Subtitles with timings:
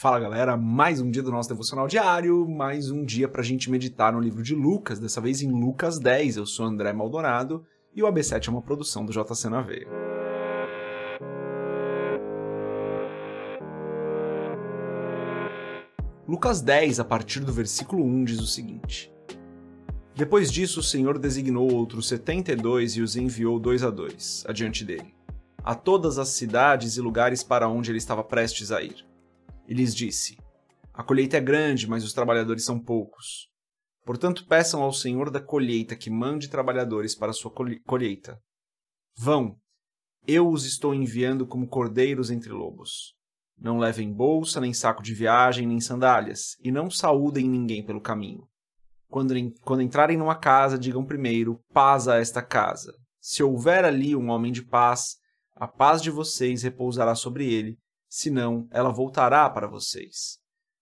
[0.00, 3.68] Fala galera, mais um dia do nosso devocional diário, mais um dia para a gente
[3.68, 6.36] meditar no livro de Lucas, dessa vez em Lucas 10.
[6.36, 9.88] Eu sou André Maldonado e o AB7 é uma produção do JC na Veia.
[16.28, 19.12] Lucas 10, a partir do versículo 1, diz o seguinte:
[20.14, 24.44] Depois disso, o Senhor designou outros setenta e dois e os enviou dois a dois,
[24.46, 25.12] adiante dele,
[25.64, 29.07] a todas as cidades e lugares para onde ele estava prestes a ir
[29.68, 30.36] e lhes disse:
[30.92, 33.48] A colheita é grande, mas os trabalhadores são poucos.
[34.04, 37.52] Portanto, peçam ao Senhor da colheita que mande trabalhadores para a sua
[37.86, 38.40] colheita.
[39.16, 39.56] Vão,
[40.26, 43.14] eu os estou enviando como cordeiros entre lobos.
[43.60, 48.48] Não levem bolsa, nem saco de viagem, nem sandálias, e não saúdem ninguém pelo caminho.
[49.08, 52.94] Quando, quando entrarem numa casa, digam primeiro: paz a esta casa.
[53.20, 55.16] Se houver ali um homem de paz,
[55.54, 57.76] a paz de vocês repousará sobre ele,
[58.08, 60.38] senão ela voltará para vocês.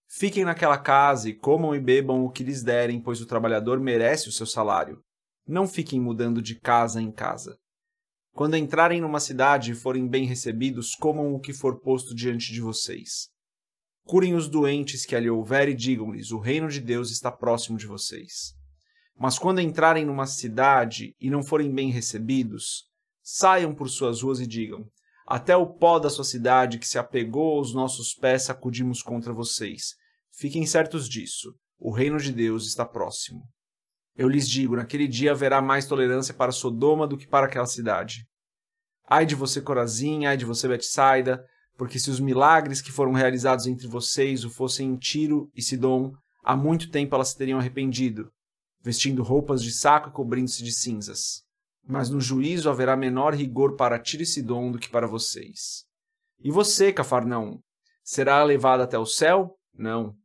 [0.09, 4.29] Fiquem naquela casa e comam e bebam o que lhes derem, pois o trabalhador merece
[4.29, 5.02] o seu salário.
[5.46, 7.59] Não fiquem mudando de casa em casa.
[8.33, 12.60] Quando entrarem numa cidade e forem bem recebidos, comam o que for posto diante de
[12.60, 13.29] vocês.
[14.05, 17.87] Curem os doentes que ali houver e digam-lhes: o reino de Deus está próximo de
[17.87, 18.55] vocês.
[19.18, 22.85] Mas quando entrarem numa cidade e não forem bem recebidos,
[23.23, 24.87] saiam por suas ruas e digam:
[25.27, 29.95] até o pó da sua cidade que se apegou aos nossos pés sacudimos contra vocês.
[30.38, 31.52] Fiquem certos disso.
[31.79, 33.43] O reino de Deus está próximo.
[34.16, 38.24] Eu lhes digo: naquele dia haverá mais tolerância para Sodoma do que para aquela cidade.
[39.09, 41.45] Ai de você, Corazim, ai de você, Betsaida,
[41.77, 46.13] porque se os milagres que foram realizados entre vocês o fossem em Tiro e Sidom,
[46.43, 48.30] há muito tempo elas se teriam arrependido,
[48.80, 51.46] vestindo roupas de saco e cobrindo-se de cinzas
[51.87, 55.84] mas no juízo haverá menor rigor para Tiro e Sidom do que para vocês.
[56.40, 57.60] E você, Cafarnaum,
[58.02, 59.56] será levado até o céu?
[59.73, 60.16] Não.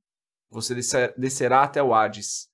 [0.50, 0.76] Você
[1.18, 2.48] descerá até o Hades.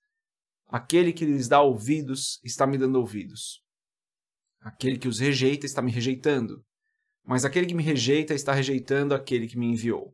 [0.68, 3.62] Aquele que lhes dá ouvidos está me dando ouvidos.
[4.60, 6.62] Aquele que os rejeita está me rejeitando.
[7.26, 10.14] Mas aquele que me rejeita está rejeitando aquele que me enviou.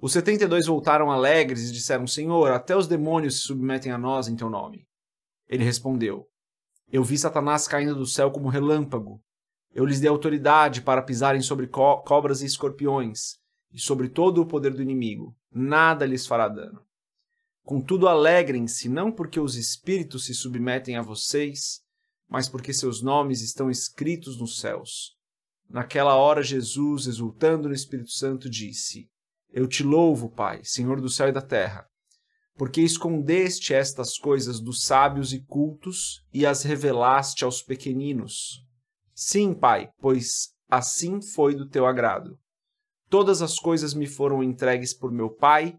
[0.00, 3.98] Os setenta e dois voltaram alegres e disseram: Senhor, até os demônios se submetem a
[3.98, 4.86] nós em teu nome.
[5.48, 6.28] Ele respondeu:
[6.90, 9.20] eu vi Satanás caindo do céu como relâmpago.
[9.74, 13.36] Eu lhes dei autoridade para pisarem sobre co cobras e escorpiões,
[13.72, 15.36] e sobre todo o poder do inimigo.
[15.52, 16.80] Nada lhes fará dano.
[17.64, 21.80] Contudo, alegrem-se, não porque os espíritos se submetem a vocês,
[22.28, 25.16] mas porque seus nomes estão escritos nos céus.
[25.68, 29.10] Naquela hora, Jesus, exultando no Espírito Santo, disse:
[29.52, 31.86] Eu te louvo, Pai, Senhor do céu e da terra
[32.56, 38.64] porque escondeste estas coisas dos sábios e cultos e as revelaste aos pequeninos.
[39.14, 42.36] Sim, Pai, pois assim foi do teu agrado.
[43.08, 45.74] Todas as coisas me foram entregues por meu Pai,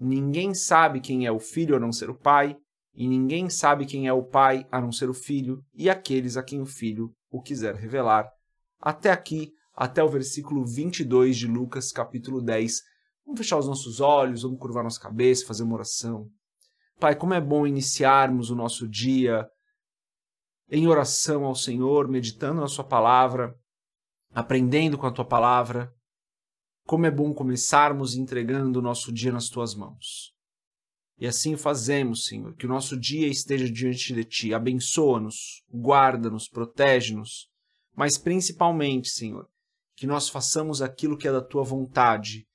[0.00, 2.56] ninguém sabe quem é o Filho a não ser o Pai,
[2.94, 6.42] e ninguém sabe quem é o Pai a não ser o Filho, e aqueles a
[6.42, 8.28] quem o Filho o quiser revelar.
[8.80, 12.80] Até aqui, até o versículo 22 de Lucas, capítulo 10,
[13.24, 16.28] Vamos fechar os nossos olhos, vamos curvar nossa cabeça, fazer uma oração.
[16.98, 19.48] Pai, como é bom iniciarmos o nosso dia
[20.70, 23.54] em oração ao Senhor, meditando na Sua palavra,
[24.32, 25.92] aprendendo com a Tua palavra.
[26.86, 30.32] Como é bom começarmos entregando o nosso dia nas Tuas mãos.
[31.18, 34.54] E assim fazemos, Senhor, que o nosso dia esteja diante de Ti.
[34.54, 37.48] Abençoa-nos, guarda-nos, protege-nos,
[37.94, 39.46] mas principalmente, Senhor,
[39.94, 42.46] que nós façamos aquilo que é da Tua vontade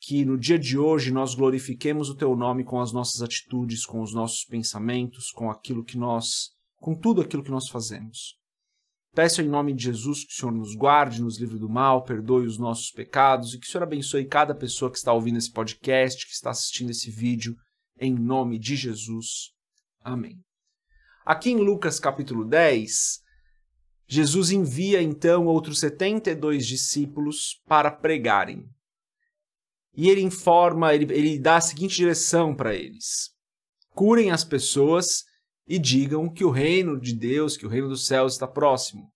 [0.00, 4.00] que no dia de hoje nós glorifiquemos o teu nome com as nossas atitudes, com
[4.00, 8.38] os nossos pensamentos, com aquilo que nós, com tudo aquilo que nós fazemos.
[9.14, 12.46] Peço em nome de Jesus que o Senhor nos guarde, nos livre do mal, perdoe
[12.46, 16.24] os nossos pecados e que o Senhor abençoe cada pessoa que está ouvindo esse podcast,
[16.24, 17.56] que está assistindo esse vídeo,
[17.98, 19.50] em nome de Jesus.
[20.00, 20.38] Amém.
[21.26, 23.18] Aqui em Lucas capítulo 10,
[24.06, 28.64] Jesus envia então outros 72 discípulos para pregarem
[29.98, 33.30] e ele informa, ele, ele dá a seguinte direção para eles:
[33.96, 35.24] curem as pessoas
[35.66, 39.10] e digam que o reino de Deus, que o reino dos céus está próximo.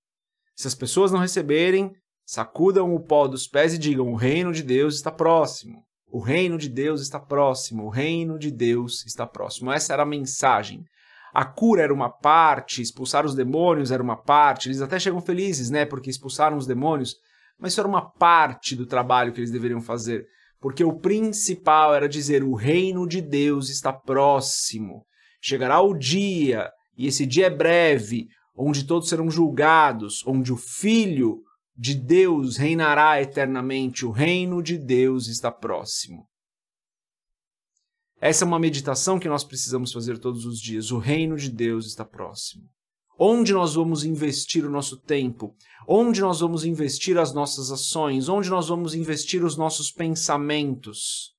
[0.56, 1.93] Se as pessoas não receberem,
[2.26, 5.84] sacudam o pó dos pés e digam: o reino de Deus está próximo.
[6.11, 7.84] O reino de Deus está próximo.
[7.84, 9.70] O reino de Deus está próximo.
[9.70, 10.82] Essa era a mensagem.
[11.32, 14.69] A cura era uma parte, expulsar os demônios era uma parte.
[14.69, 15.87] Eles até chegam felizes, né?
[15.87, 17.14] Porque expulsaram os demônios.
[17.56, 20.26] Mas isso era uma parte do trabalho que eles deveriam fazer
[20.62, 25.05] porque o principal era dizer: o reino de Deus está próximo.
[25.43, 31.43] Chegará o dia, e esse dia é breve, onde todos serão julgados, onde o Filho
[31.76, 34.06] de Deus reinará eternamente.
[34.06, 36.29] O reino de Deus está próximo.
[38.20, 40.93] Essa é uma meditação que nós precisamos fazer todos os dias.
[40.93, 42.62] O reino de Deus está próximo.
[43.19, 45.55] Onde nós vamos investir o nosso tempo?
[45.87, 48.29] Onde nós vamos investir as nossas ações?
[48.29, 51.35] Onde nós vamos investir os nossos pensamentos?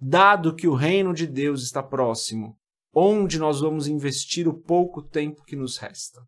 [0.00, 2.56] Dado que o reino de Deus está próximo,
[2.94, 6.20] onde nós vamos investir o pouco tempo que nos resta?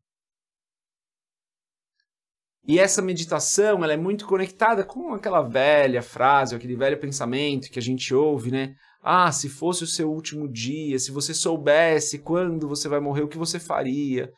[2.68, 7.78] E essa meditação, ela é muito conectada com aquela velha frase, aquele velho pensamento que
[7.78, 8.74] a gente ouve, né?
[9.00, 13.28] Ah, se fosse o seu último dia, se você soubesse quando você vai morrer, o
[13.28, 14.32] que você faria?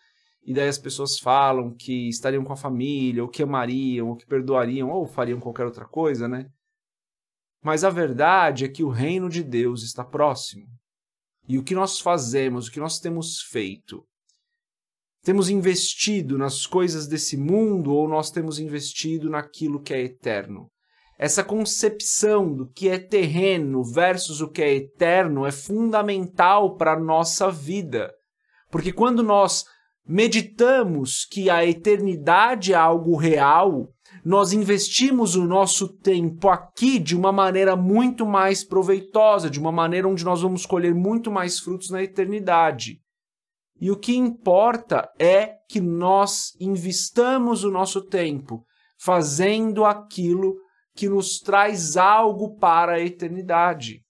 [0.44, 4.26] E daí as pessoas falam que estariam com a família, ou que amariam, ou que
[4.26, 6.46] perdoariam, ou fariam qualquer outra coisa, né?
[7.62, 10.64] Mas a verdade é que o reino de Deus está próximo.
[11.46, 14.04] E o que nós fazemos, o que nós temos feito,
[15.22, 20.70] temos investido nas coisas desse mundo ou nós temos investido naquilo que é eterno?
[21.18, 27.00] Essa concepção do que é terreno versus o que é eterno é fundamental para a
[27.00, 28.12] nossa vida.
[28.70, 29.64] Porque quando nós
[30.08, 33.92] meditamos que a eternidade é algo real,
[34.24, 40.08] nós investimos o nosso tempo aqui de uma maneira muito mais proveitosa, de uma maneira
[40.08, 43.00] onde nós vamos colher muito mais frutos na eternidade.
[43.80, 48.64] E o que importa é que nós investamos o nosso tempo
[48.98, 50.56] fazendo aquilo
[50.96, 54.02] que nos traz algo para a eternidade.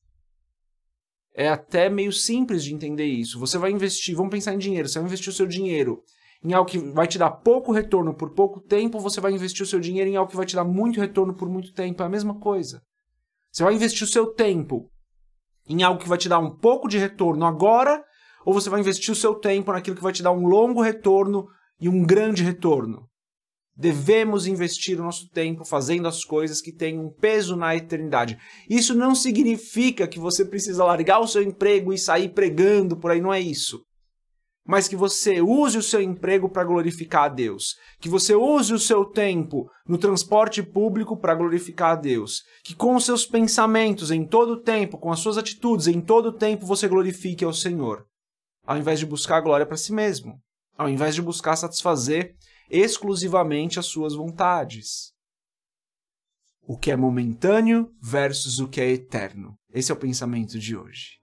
[1.39, 3.39] É até meio simples de entender isso.
[3.39, 6.03] Você vai investir, vamos pensar em dinheiro, você vai investir o seu dinheiro
[6.43, 9.67] em algo que vai te dar pouco retorno por pouco tempo, você vai investir o
[9.67, 12.03] seu dinheiro em algo que vai te dar muito retorno por muito tempo.
[12.03, 12.83] É a mesma coisa.
[13.53, 14.91] Você vai investir o seu tempo
[15.69, 18.05] em algo que vai te dar um pouco de retorno agora,
[18.45, 21.47] ou você vai investir o seu tempo naquilo que vai te dar um longo retorno
[21.81, 23.08] e um grande retorno.
[23.79, 28.37] Devemos investir o nosso tempo fazendo as coisas que têm um peso na eternidade.
[28.69, 33.21] Isso não significa que você precisa largar o seu emprego e sair pregando por aí,
[33.21, 33.81] não é isso.
[34.67, 37.77] Mas que você use o seu emprego para glorificar a Deus.
[38.01, 42.43] Que você use o seu tempo no transporte público para glorificar a Deus.
[42.65, 46.31] Que com os seus pensamentos em todo o tempo, com as suas atitudes em todo
[46.31, 48.05] o tempo, você glorifique ao Senhor.
[48.67, 50.35] Ao invés de buscar glória para si mesmo.
[50.77, 52.35] Ao invés de buscar satisfazer
[52.71, 55.13] exclusivamente as suas vontades.
[56.63, 59.59] O que é momentâneo versus o que é eterno.
[59.73, 61.19] Esse é o pensamento de hoje.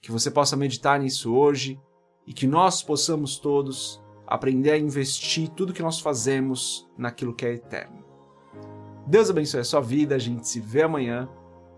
[0.00, 1.80] Que você possa meditar nisso hoje
[2.26, 7.54] e que nós possamos todos aprender a investir tudo que nós fazemos naquilo que é
[7.54, 8.04] eterno.
[9.06, 11.28] Deus abençoe a sua vida, a gente se vê amanhã.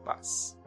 [0.04, 0.58] Paz.